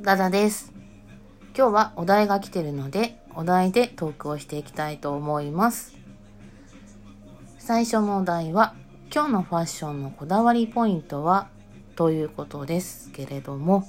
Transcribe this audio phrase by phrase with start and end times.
[0.00, 0.72] ダダです。
[1.56, 5.94] 今日はお題が来てるので、お題でトークをしていきたいと思います。
[7.58, 8.74] 最初のお題は、
[9.14, 11.48] 今日のファッションのこだわりポイントは
[11.94, 13.88] ということですけれども、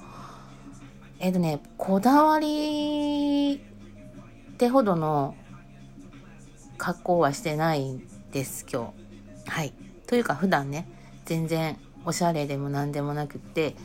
[1.19, 5.35] えっとね、こだわりってほどの
[6.77, 8.93] 格好はしてないんです、今
[9.45, 9.49] 日。
[9.49, 9.73] はい。
[10.05, 10.87] というか普段ね、
[11.25, 13.75] 全然おしゃれでも何でもなくって、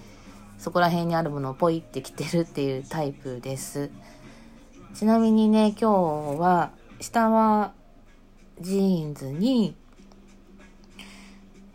[0.60, 3.90] そこら辺にあるものをポイって着てるっていうタイプです。
[4.94, 7.72] ちなみにね、今日は、下は
[8.60, 9.74] ジーンズに、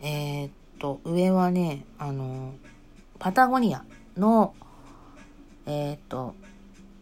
[0.00, 2.54] えーっと、上はね、あの、
[3.18, 3.84] パタゴニア
[4.16, 4.54] の、
[5.66, 6.36] えーっと、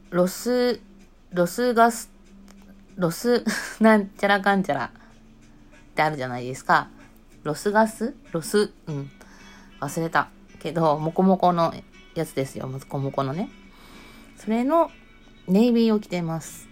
[0.08, 0.80] ロス、
[1.32, 2.10] ロスガス、
[2.96, 3.44] ロス、
[3.78, 6.88] なんちゃらかんちゃらってあるじゃないですか。
[7.42, 8.14] ロスガス？
[8.32, 9.10] ロス、うん。
[9.80, 10.30] 忘れた。
[10.64, 11.74] けど、モコモコの
[12.14, 12.66] やつですよ。
[12.66, 13.50] モコモコのね。
[14.38, 14.90] それの
[15.46, 16.68] ネイビーを着てます。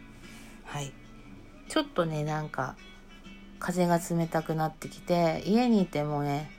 [0.65, 0.95] はい。
[1.69, 2.75] ちょっとね、なんか、
[3.59, 6.51] 風が冷たくなってきて、家にいてもね、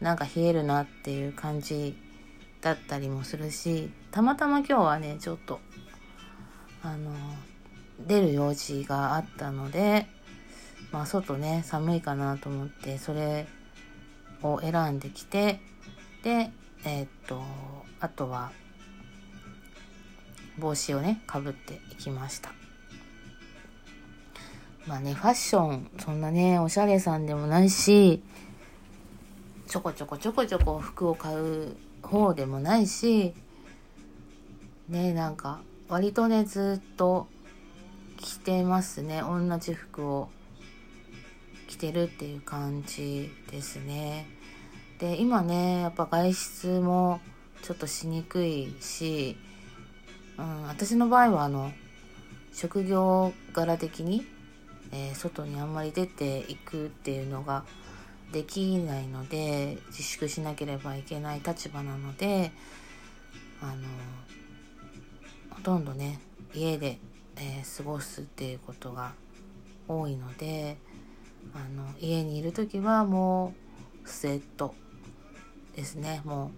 [0.00, 1.98] なんか冷えるなっていう感じ
[2.60, 5.58] だったりもするし、たまたま今日はね、ちょっと、
[6.84, 7.10] あの、
[8.06, 10.06] 出る用事があったので、
[10.92, 13.48] まあ外ね、寒いかなと思って、それ
[14.44, 15.60] を選んできて、
[16.22, 16.52] で、
[16.84, 17.42] えーっと、
[18.00, 18.52] あとは、
[20.58, 22.52] 帽子をね、かぶっていきました。
[24.86, 28.22] まあね、ファッション、そんなね、おしゃれさんでもないし、
[29.66, 33.34] ちょこちょこちょこちょこ服を買う方でもないし、
[34.88, 37.26] ね、なんか、割とね、ずっと
[38.16, 39.20] 着てますね。
[39.20, 40.30] 同じ服を
[41.68, 44.26] 着てるっていう感じですね。
[44.98, 47.20] で、今ね、やっぱ外出も
[47.62, 49.36] ちょっとしにくいし、
[50.36, 51.72] うん、私の場合はあの、
[52.52, 54.26] 職業柄的に、
[54.90, 57.64] えー外にあんまり出ていくっていうのが
[58.32, 62.50] できないので、自粛しなければいけない立場なので、
[63.60, 63.86] あの、
[65.50, 66.20] ほとんどね、
[66.54, 66.98] 家で、
[67.36, 69.12] えー過ごすっていうことが
[69.86, 70.76] 多いので、
[71.54, 73.54] あの、家にいる時はも
[74.04, 74.74] う、スウェット。
[75.78, 76.22] ですね。
[76.24, 76.50] も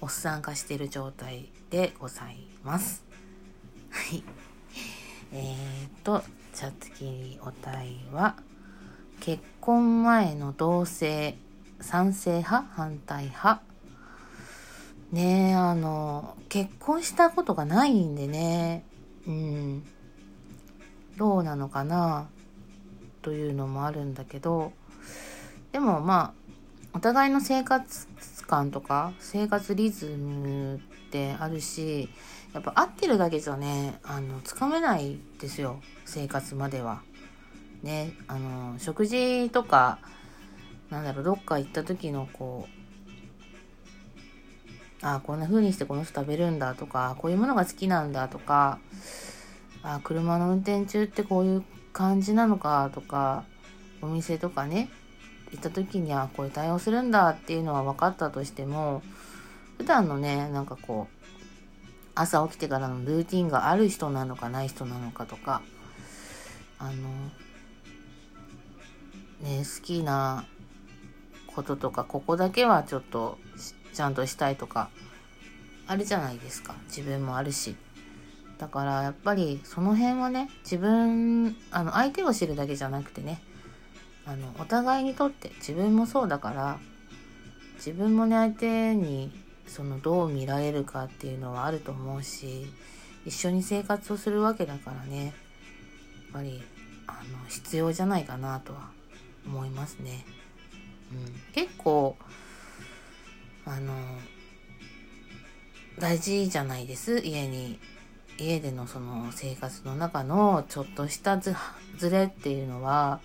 [0.00, 3.04] う、おっさん化している状態でございます。
[3.90, 4.24] はい。
[5.32, 8.34] えーと、じゃあ次お題は、
[9.20, 11.38] 結婚前の同性、
[11.80, 13.62] 賛成派反対派
[15.12, 18.84] ねえ、あの、結婚したことがないんでね、
[19.28, 19.86] うん、
[21.16, 22.28] どうなのかな、
[23.22, 24.72] というのもあるんだけど、
[25.70, 26.40] でもまあ、
[26.92, 28.08] お互いの生活
[28.50, 30.78] 感とか生活リズムっ
[31.12, 32.08] てあるし
[32.52, 37.02] やっぱ合ってるだけじゃねあのつかめないですよ生活までは。
[37.84, 40.00] ねあの食事とか
[40.90, 42.80] なんだろうどっか行った時のこう
[45.00, 48.80] あこんな風にしてこの人食べるんだとかこういうものが好きなんだとか
[49.82, 53.44] あ車の運転中ってこういう感じなのかとか
[54.02, 54.90] お店とかね
[55.52, 59.02] 行った時にはこういう対応するんだっていうのは分かったとしても
[59.78, 61.20] 普段のねなんかこう
[62.14, 65.62] 朝起きてからのルーティンがある人なのかない人なのかとか
[66.78, 66.92] あの
[69.42, 70.44] ね好きな
[71.46, 73.38] こととかここだけはちょっと
[73.92, 74.90] ちゃんとしたいとか
[75.86, 76.76] あるじゃないですか。
[76.86, 77.74] 自分もあるし。
[78.58, 83.42] だからやっぱりその辺はね自分あの相手を知るだけじゃなくてね
[84.26, 86.78] あのお互いにとって自分もそうだから
[87.76, 89.32] 自分もね相手に
[89.66, 92.66] そのどう見られるかっていうのはあると思うし
[93.24, 95.34] 一緒に生活をするわけだからねやっ
[96.32, 96.62] ぱり
[97.06, 98.90] あの必要じゃないかなとは
[99.46, 100.24] 思いますね。
[101.12, 102.16] うん、結構
[103.64, 103.92] あの
[105.98, 107.78] 大事じゃないです家に
[108.38, 111.54] 家でのその生活の中のちょっとしたず
[112.10, 113.20] れっていうのは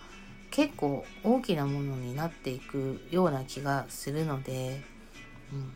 [0.55, 4.81] 結構大きなものになっていくような気がするので、
[5.51, 5.73] うん、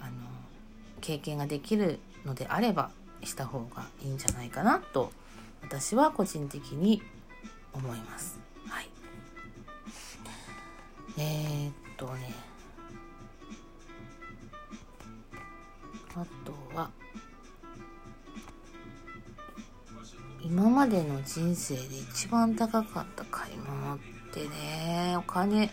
[0.00, 0.12] あの
[1.00, 2.90] 経験ができるのであれば
[3.22, 5.12] した方がいいんじゃないかなと
[5.62, 7.00] 私は個人的に
[7.72, 8.40] 思います。
[8.66, 8.88] はい、
[11.16, 12.34] えー、っとね
[16.16, 16.61] あと
[20.44, 23.98] 今までの人生で一番高かった買い物っ
[24.32, 25.70] てねお金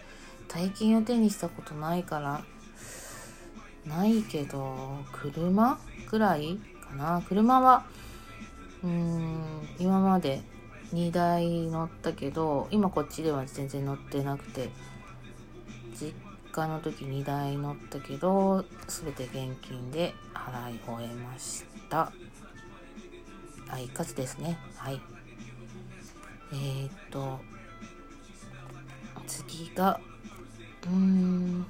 [0.47, 2.43] 大金を手にしたことないから。
[3.85, 5.79] ないけど車
[6.11, 7.23] ぐらいかな。
[7.27, 7.85] 車は
[8.83, 10.41] うーん今まで
[10.93, 14.69] 2台乗ったけど今こっちでは全然乗ってなくて
[15.99, 16.13] 実
[16.51, 22.11] 家の時2台乗ったけど全て現金で払い終えました。
[23.69, 24.57] あ一括ですね。
[24.75, 25.01] はい。
[26.51, 27.39] えー、っと
[29.27, 29.99] 次が
[30.83, 31.65] うーん。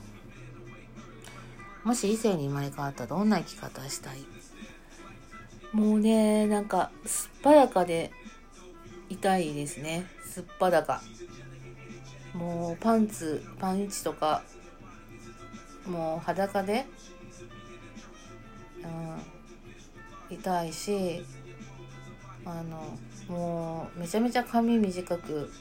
[1.84, 4.26] もし異性に生まれ変わったらどんな生き方したい？
[5.72, 8.12] もうねなんかすっぱだかで
[9.10, 10.06] いたいですね。
[10.26, 11.02] すっぱだか。
[12.34, 14.44] もうパンツパンチとか
[15.88, 16.86] もう裸で
[20.30, 21.26] うん痛いし
[22.46, 22.98] あの
[23.28, 25.52] もうめちゃめちゃ髪短く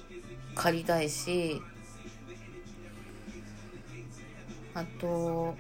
[0.55, 1.61] 刈りたいし
[4.75, 5.55] あと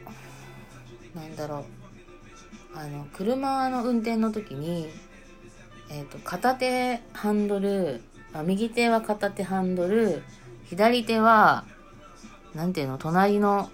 [1.14, 1.64] なんだろう。
[2.74, 4.88] あの車の運転の時に、
[5.90, 10.22] えーと、片手ハンドルあ右手は片手ハンドル
[10.66, 11.64] 左手は
[12.54, 13.70] なんていうの隣の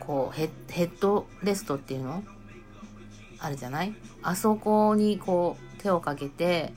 [0.00, 2.22] こうヘッドレストっていうの？
[3.38, 3.94] あるじゃない？
[4.22, 6.72] あそこにこう手をかけて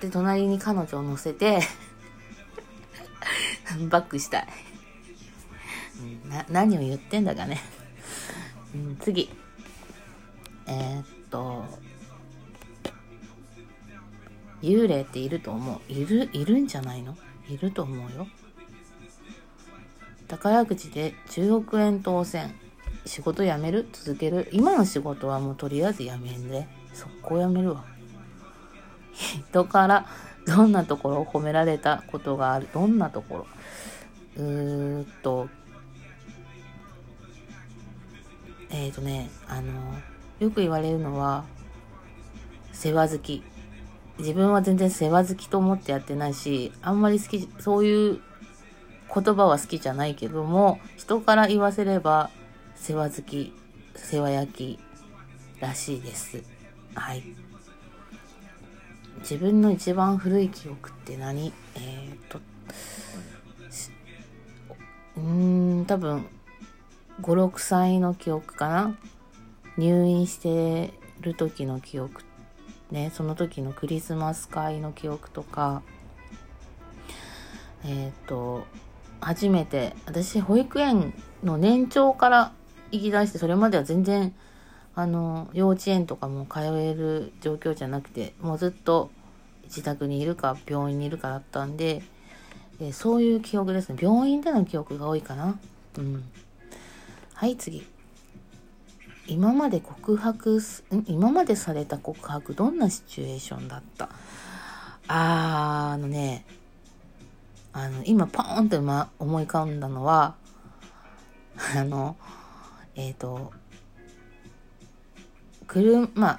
[0.00, 1.60] で隣に彼女を乗せて
[3.88, 4.48] バックしたい。
[6.28, 7.60] な何を言ってんだかね。
[8.74, 9.30] うん、次。
[10.66, 11.64] えー、っと
[14.62, 15.92] 幽霊っていると思う。
[15.92, 17.16] いるいるんじゃないの？
[17.48, 18.26] いると思うよ。
[20.26, 22.54] 宝くじで10億円当選。
[23.04, 23.88] 仕事辞める？
[23.92, 24.48] 続ける？
[24.52, 26.66] 今の仕事はもうとりあえず辞めんで。
[26.92, 27.84] 速攻辞めるわ。
[29.12, 30.06] 人から
[30.46, 32.68] どんなところを褒められたことがある？
[32.72, 33.46] どんなところ？
[34.36, 35.48] うーっと。
[38.70, 39.72] えっ、ー、とねあの
[40.40, 41.44] よく言われるのは
[42.72, 43.42] 世話好き。
[44.18, 48.20] 自分は全然世話好きと思ってやってないしあんまり好きそういう
[49.12, 52.30] 言葉は好きじゃないけども人から言わせれば
[52.82, 53.52] 世話好き
[53.94, 54.78] 世話焼き
[55.60, 56.42] らしいです。
[56.96, 57.22] はい。
[59.20, 61.52] 自分の一番古い記憶って何？
[61.76, 62.40] えっ、と
[65.16, 66.26] うん多分
[67.20, 68.98] 56歳の記憶かな？
[69.78, 72.22] 入院してる時の記憶
[72.90, 73.12] ね。
[73.14, 75.82] その時のクリスマス会の記憶とか。
[77.84, 78.66] えっ、と
[79.20, 81.14] 初めて私保育園
[81.44, 82.52] の年長から
[83.00, 84.34] き出してそれまでは全然
[84.94, 89.10] あの幼稚園とかも通える状況じゃなくてもうずっと
[89.64, 92.02] 自宅にいるか病院にいるかだったんで、
[92.80, 93.96] えー、そういう記憶ですね。
[94.00, 95.58] 病院での記憶が多いかな。
[95.96, 96.24] うん。
[97.34, 97.86] はい次。
[99.26, 104.08] 今まで告白す今までされた告白どんなシチュエーションだった？
[105.06, 106.44] あーあのね
[107.72, 110.34] あの今ポーンと、ま、思い浮かんだのは
[111.76, 112.16] あの
[112.94, 113.52] えっ、ー、と
[115.66, 116.38] 車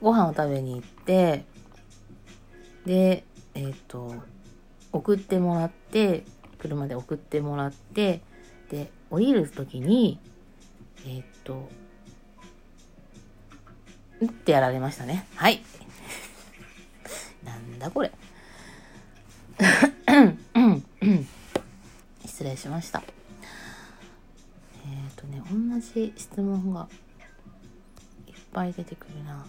[0.00, 1.44] ご飯を食べに行って
[2.86, 3.24] で
[3.54, 4.14] えっ、ー、と
[4.92, 6.24] 送ってもらって
[6.58, 8.22] 車で送ってもらって
[8.70, 10.18] で降りる時に
[11.04, 11.68] えー、っと
[14.26, 15.26] ってやられましたね。
[15.36, 15.62] はい。
[17.44, 18.10] なんだこれ。
[22.24, 23.02] 失礼しました、
[25.18, 26.88] とね同じ質問が
[28.26, 29.44] いっぱい出てくるな。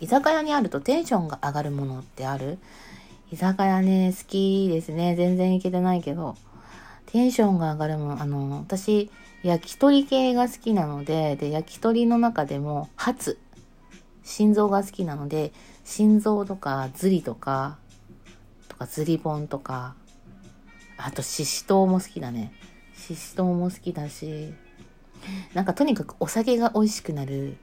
[0.00, 2.58] 居酒屋にあるとテンションが上がるものってある？
[3.30, 5.16] 居酒屋ね好きですね。
[5.16, 6.36] 全然行けてないけど。
[7.06, 9.12] テンションが上がるもん、あの、私、
[9.44, 13.38] 焼き鳥系が好きなので、で、焼き鳥の中でも、ハツ、
[14.24, 15.52] 心臓が好きなので、
[15.84, 17.78] 心臓とか、ズリとか、
[18.68, 19.94] とか、ズリボンとか、
[20.96, 22.52] あと、ししとうも好きだね。
[22.96, 24.52] ししとうも好きだし、
[25.54, 27.56] なんかとにかくお酒が美味しくなる、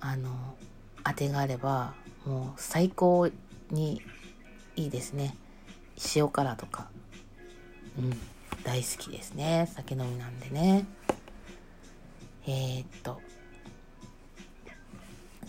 [0.00, 0.30] あの、
[1.02, 3.28] あてがあれば、もう最高
[3.70, 4.00] に
[4.76, 5.36] いいですね。
[6.14, 6.88] 塩辛とか。
[7.98, 8.34] うん。
[8.64, 10.86] 大好きですね酒飲みなんでね
[12.46, 13.20] えー、っと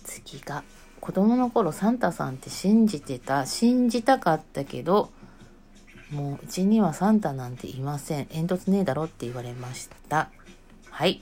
[0.04, 0.64] 次が
[1.00, 5.10] 子供の頃サンタさんって信じてた信じたかったけど
[6.12, 10.30] もううちにはサンタなんていません煙突ねえだろって言われました
[10.96, 11.20] はい。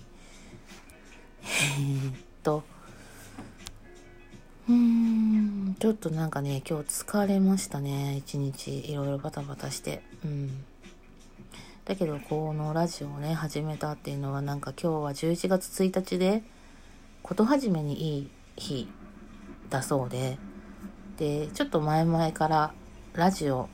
[1.41, 2.13] えー、っ
[2.43, 2.61] と。
[4.69, 5.75] うーん。
[5.79, 8.17] ちょっとなんかね今日疲れましたね。
[8.17, 10.03] 一日いろいろバタバタして。
[10.23, 10.63] うん。
[11.85, 16.43] だけどこのラジオをね始めたっていうのはなんか今日は11月1日で
[17.23, 18.87] 事始めにいい日
[19.71, 20.37] だそうで。
[21.17, 22.73] でちょっと前々から
[23.13, 23.69] ラジオ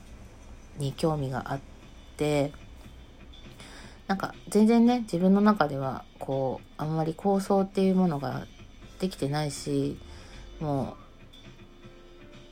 [0.78, 1.60] に興味があっ
[2.16, 2.52] て
[4.10, 8.44] なんか全然ね自分の中ではこうあんまり構想っていうものが
[8.98, 10.00] できてないし
[10.58, 10.96] も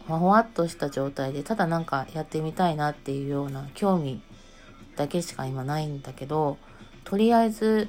[0.08, 4.22] うほわっとした状態でただなんかやってみたいなっていうような興味
[4.94, 6.58] だけしか今ないんだけど
[7.02, 7.88] とりあえず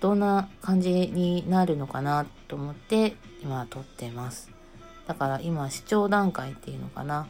[0.00, 4.48] どんな感じになるのかなと思って今撮ってます。
[5.08, 7.26] だから今視聴段階っていうのかな。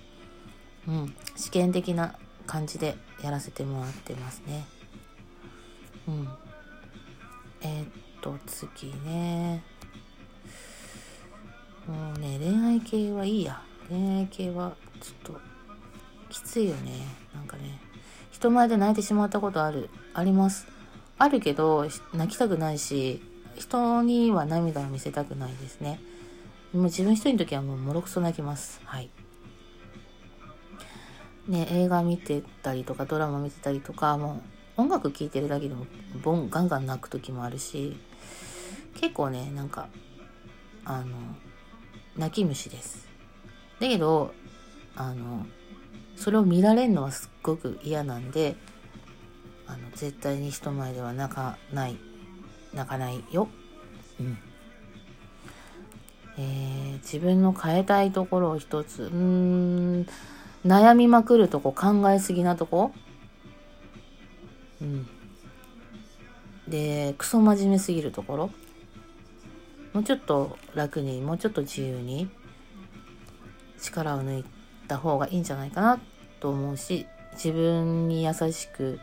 [0.87, 1.17] うん。
[1.37, 2.15] 試験的な
[2.47, 4.67] 感じでやらせてもらってますね。
[6.09, 6.29] うん。
[7.61, 7.89] えー、っ
[8.21, 9.63] と次ね。
[11.87, 13.63] もうね恋愛系はいいや。
[13.89, 15.41] 恋愛系はちょっと
[16.29, 16.93] きついよね。
[17.35, 17.81] なんかね。
[18.31, 19.91] 人前で泣いてしまったことある。
[20.15, 20.67] あります。
[21.19, 23.23] あるけど泣きたくないし
[23.55, 26.01] 人には涙を見せたくないですね。
[26.73, 28.81] もう自分一人の時はもうもろくそ泣きます。
[28.85, 29.11] はい。
[31.47, 35.87] ね映画見てたりとかドラマ見てたりとかもう音楽聴いてるだけでも
[36.23, 37.97] ボンガンガン泣く時もあるし
[38.95, 39.89] 結構ねなんか
[40.85, 41.17] あの
[42.17, 43.07] 泣き虫です
[43.81, 44.33] だけど
[44.97, 45.47] あの
[46.17, 48.57] それを見られるのはすっごく嫌なんで
[49.67, 51.97] あの絶対に人前では泣かない
[52.75, 53.49] 泣かないよ。
[54.21, 54.39] うん
[56.39, 60.07] えー、自分の変えたいところを一つうん
[60.65, 62.93] 悩みまくるとこ考えすぎなとこ
[64.83, 65.09] うん
[66.69, 68.51] でクソ真面目すぎるところ？
[69.93, 72.29] もうちょっと楽にもうちょっと自由に
[73.81, 74.45] 力を抜い
[74.87, 76.01] た方がいいんじゃないかな
[76.41, 79.01] と思うし自分に優しく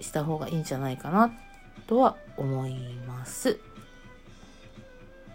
[0.00, 1.32] した方がいいんじゃないかな
[1.86, 3.58] とは思います。